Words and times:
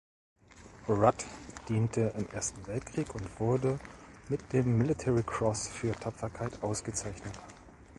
Rudd 0.89 1.23
diente 1.69 2.11
im 2.17 2.27
Ersten 2.31 2.65
Weltkrieg 2.65 3.13
und 3.13 3.39
wurde 3.39 3.79
mit 4.29 4.51
dem 4.51 4.75
Military 4.79 5.21
Cross 5.21 5.67
für 5.67 5.91
Tapferkeit 5.91 6.63
ausgezeichnet. 6.63 7.37